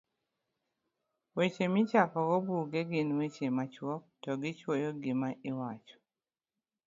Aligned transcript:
Weche 1.35 1.65
Michakogo 1.73 2.35
Buge 2.45 2.81
gin 2.89 3.09
weche 3.19 3.47
machuok 3.57 4.03
to 4.21 4.31
gichuoyo 4.41 4.89
gima 5.03 5.29
iwacho. 5.49 5.97